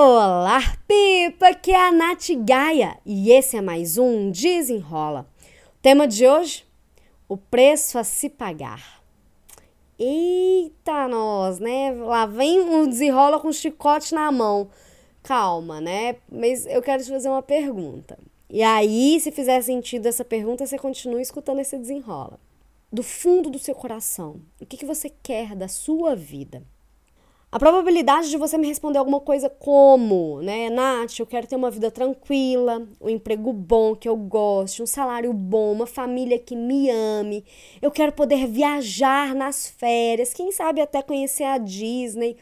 [0.00, 5.28] Olá, Pipa, que é a Nath Gaia e esse é mais um Desenrola.
[5.74, 6.64] O tema de hoje:
[7.28, 9.02] o preço a se pagar.
[9.98, 11.90] Eita, nós, né?
[11.94, 14.70] Lá vem um desenrola com chicote na mão.
[15.20, 16.14] Calma, né?
[16.30, 18.16] Mas eu quero te fazer uma pergunta.
[18.48, 22.38] E aí, se fizer sentido essa pergunta, você continua escutando esse desenrola.
[22.92, 26.62] Do fundo do seu coração, o que, que você quer da sua vida?
[27.50, 31.70] A probabilidade de você me responder alguma coisa como, né, Nath, eu quero ter uma
[31.70, 36.90] vida tranquila, um emprego bom que eu goste, um salário bom, uma família que me
[36.90, 37.42] ame,
[37.80, 42.36] eu quero poder viajar nas férias, quem sabe até conhecer a Disney,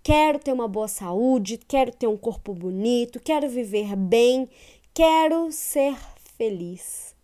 [0.00, 4.48] quero ter uma boa saúde, quero ter um corpo bonito, quero viver bem,
[4.94, 5.96] quero ser
[6.36, 7.16] feliz.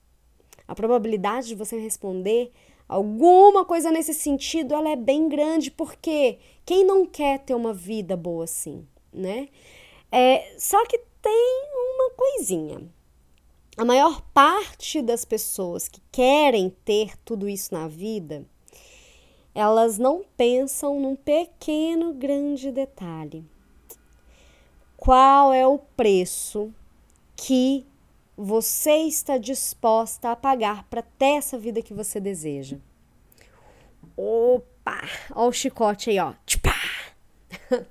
[0.66, 2.50] A probabilidade de você me responder
[2.88, 8.16] alguma coisa nesse sentido, ela é bem grande, porque quem não quer ter uma vida
[8.16, 9.48] boa assim, né?
[10.10, 12.80] É, só que tem uma coisinha.
[13.76, 18.44] A maior parte das pessoas que querem ter tudo isso na vida,
[19.54, 23.44] elas não pensam num pequeno grande detalhe.
[24.96, 26.72] Qual é o preço
[27.36, 27.86] que
[28.40, 32.78] você está disposta a pagar para ter essa vida que você deseja.
[34.16, 35.02] Opa!
[35.34, 36.34] Olha o chicote aí, ó.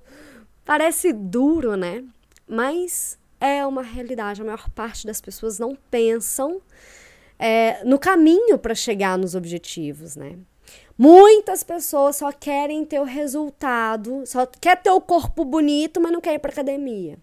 [0.64, 2.02] Parece duro, né?
[2.48, 4.42] Mas é uma realidade.
[4.42, 6.62] A maior parte das pessoas não pensam
[7.38, 10.38] é, no caminho para chegar nos objetivos, né?
[10.98, 16.22] Muitas pessoas só querem ter o resultado, só quer ter o corpo bonito, mas não
[16.22, 17.20] quer ir para academia.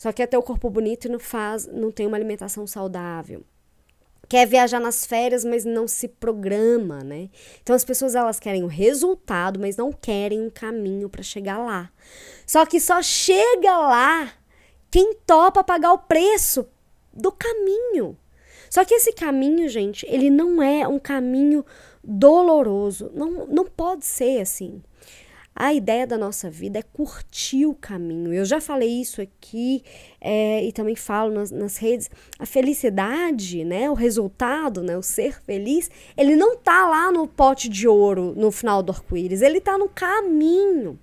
[0.00, 3.44] Só quer ter o corpo bonito e não faz, não tem uma alimentação saudável.
[4.26, 7.28] Quer viajar nas férias, mas não se programa, né?
[7.62, 11.90] Então as pessoas elas querem o resultado, mas não querem um caminho para chegar lá.
[12.46, 14.32] Só que só chega lá
[14.90, 16.66] quem topa pagar o preço
[17.12, 18.16] do caminho.
[18.70, 21.62] Só que esse caminho, gente, ele não é um caminho
[22.02, 23.10] doloroso.
[23.12, 24.82] Não, não pode ser assim.
[25.54, 28.32] A ideia da nossa vida é curtir o caminho.
[28.32, 29.82] Eu já falei isso aqui
[30.20, 32.08] é, e também falo nas, nas, redes.
[32.38, 37.68] A felicidade, né, o resultado, né, o ser feliz, ele não tá lá no pote
[37.68, 40.98] de ouro no final do arco-íris, ele tá no caminho.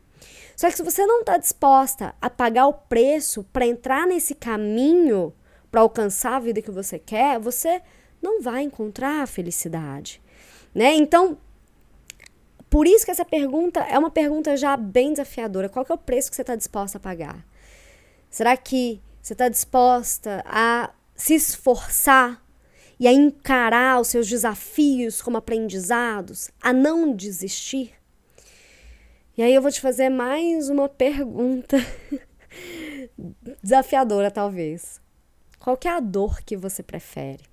[0.56, 5.32] Só que se você não está disposta a pagar o preço para entrar nesse caminho,
[5.70, 7.80] para alcançar a vida que você quer, você
[8.20, 10.20] não vai encontrar a felicidade,
[10.74, 10.96] né?
[10.96, 11.38] Então,
[12.70, 15.70] por isso que essa pergunta é uma pergunta já bem desafiadora.
[15.70, 17.46] Qual é o preço que você está disposta a pagar?
[18.30, 22.44] Será que você está disposta a se esforçar
[23.00, 27.94] e a encarar os seus desafios como aprendizados, a não desistir?
[29.38, 31.78] E aí eu vou te fazer mais uma pergunta
[33.64, 35.00] desafiadora, talvez.
[35.60, 37.44] Qual é a dor que você prefere?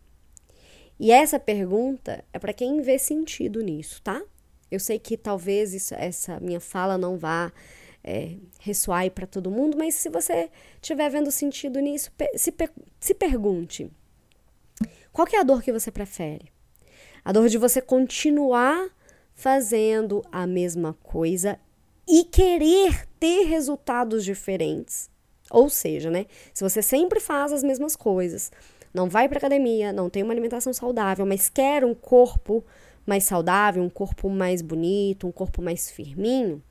[0.99, 4.23] E essa pergunta é para quem vê sentido nisso, tá?
[4.75, 7.53] Eu sei que talvez isso, essa minha fala não vá
[8.03, 10.51] é, ressoar para todo mundo, mas se você
[10.83, 12.53] estiver vendo sentido nisso, se,
[12.99, 13.91] se pergunte:
[15.13, 16.53] qual é a dor que você prefere?
[17.25, 18.91] A dor de você continuar
[19.33, 21.59] fazendo a mesma coisa
[22.07, 25.09] e querer ter resultados diferentes.
[25.51, 26.27] Ou seja, né?
[26.53, 28.51] Se você sempre faz as mesmas coisas,
[28.93, 32.65] não vai para academia, não tem uma alimentação saudável, mas quer um corpo
[33.07, 36.63] mais saudável, um corpo mais bonito, um corpo mais firminho.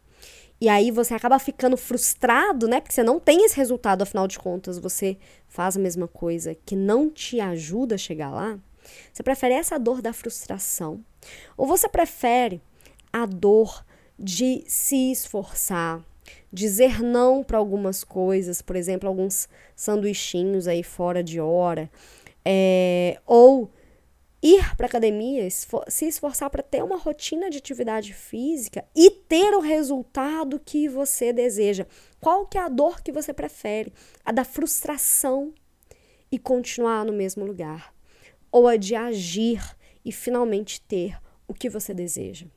[0.60, 2.80] E aí você acaba ficando frustrado, né?
[2.80, 5.18] Porque você não tem esse resultado, afinal de contas, você
[5.48, 8.58] faz a mesma coisa que não te ajuda a chegar lá.
[9.12, 11.04] Você prefere essa dor da frustração?
[11.58, 12.62] Ou você prefere
[13.12, 13.86] a dor
[14.18, 16.02] de se esforçar,
[16.52, 21.90] dizer não para algumas coisas, por exemplo, alguns sanduichinhos aí fora de hora,
[22.46, 23.70] é, ou
[24.44, 29.62] ir para academia, se esforçar para ter uma rotina de atividade física e ter o
[29.62, 31.88] resultado que você deseja.
[32.20, 33.94] Qual que é a dor que você prefere?
[34.26, 35.54] A da frustração
[36.30, 37.94] e continuar no mesmo lugar,
[38.52, 39.64] ou a de agir
[40.04, 41.18] e finalmente ter
[41.48, 42.48] o que você deseja?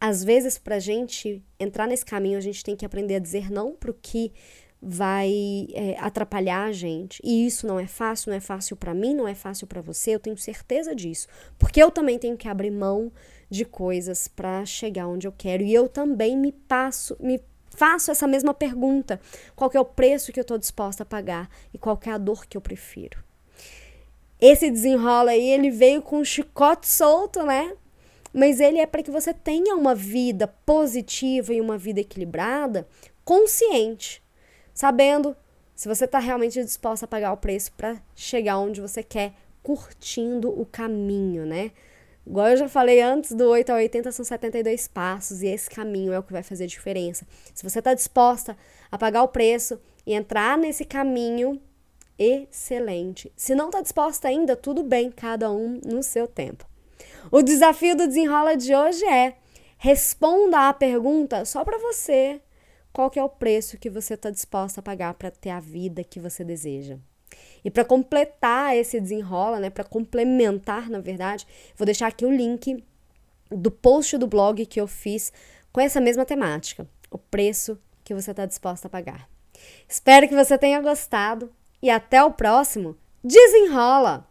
[0.00, 3.50] Às vezes, para a gente entrar nesse caminho, a gente tem que aprender a dizer
[3.50, 4.32] não para o que
[4.82, 7.20] vai é, atrapalhar a gente.
[7.22, 10.14] E isso não é fácil, não é fácil para mim, não é fácil para você,
[10.14, 11.28] eu tenho certeza disso.
[11.58, 13.12] Porque eu também tenho que abrir mão
[13.50, 15.62] de coisas para chegar onde eu quero.
[15.62, 17.40] E eu também me passo, me
[17.70, 19.20] faço essa mesma pergunta:
[19.54, 22.46] qual é o preço que eu estou disposta a pagar e qual é a dor
[22.46, 23.18] que eu prefiro?
[24.40, 27.74] Esse desenrola aí, ele veio com um chicote solto, né?
[28.32, 32.88] Mas ele é para que você tenha uma vida positiva e uma vida equilibrada,
[33.22, 34.22] consciente
[34.80, 35.36] sabendo
[35.74, 40.48] se você está realmente disposta a pagar o preço para chegar onde você quer, curtindo
[40.48, 41.70] o caminho, né?
[42.26, 46.14] Igual eu já falei antes, do 8 a 80 são 72 passos e esse caminho
[46.14, 47.26] é o que vai fazer diferença.
[47.54, 48.56] Se você está disposta
[48.90, 51.60] a pagar o preço e entrar nesse caminho,
[52.18, 53.30] excelente.
[53.36, 56.64] Se não está disposta ainda, tudo bem, cada um no seu tempo.
[57.30, 59.36] O desafio do desenrola de hoje é
[59.76, 62.40] responda a pergunta só para você.
[62.92, 66.02] Qual que é o preço que você está disposta a pagar para ter a vida
[66.02, 66.98] que você deseja?
[67.64, 71.46] E para completar esse desenrola, né, para complementar, na verdade,
[71.76, 72.82] vou deixar aqui o link
[73.50, 75.32] do post do blog que eu fiz
[75.72, 79.28] com essa mesma temática, o preço que você está disposta a pagar.
[79.88, 81.52] Espero que você tenha gostado
[81.82, 84.26] e até o próximo Desenrola!